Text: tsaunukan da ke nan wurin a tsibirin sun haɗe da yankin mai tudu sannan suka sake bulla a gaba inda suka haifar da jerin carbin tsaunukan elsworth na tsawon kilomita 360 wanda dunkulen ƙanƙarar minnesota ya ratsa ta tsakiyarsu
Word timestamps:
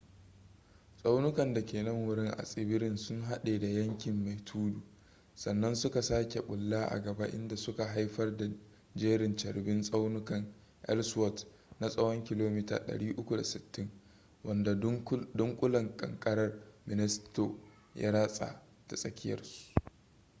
tsaunukan 0.97 1.53
da 1.53 1.65
ke 1.65 1.83
nan 1.83 2.05
wurin 2.05 2.27
a 2.37 2.43
tsibirin 2.43 2.97
sun 2.97 3.21
haɗe 3.23 3.59
da 3.59 3.67
yankin 3.67 4.23
mai 4.25 4.43
tudu 4.43 4.81
sannan 5.35 5.75
suka 5.75 6.01
sake 6.01 6.41
bulla 6.41 6.85
a 6.89 6.99
gaba 7.01 7.27
inda 7.27 7.55
suka 7.55 7.85
haifar 7.85 8.37
da 8.37 8.51
jerin 8.95 9.35
carbin 9.35 9.81
tsaunukan 9.81 10.53
elsworth 10.81 11.45
na 11.79 11.89
tsawon 11.89 12.23
kilomita 12.23 12.77
360 12.87 13.89
wanda 14.43 14.75
dunkulen 15.33 15.97
ƙanƙarar 15.97 16.59
minnesota 16.85 17.53
ya 17.95 18.11
ratsa 18.11 18.61
ta 18.87 18.95
tsakiyarsu 18.95 19.73